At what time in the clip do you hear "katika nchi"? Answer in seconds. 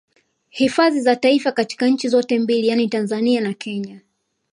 1.51-2.07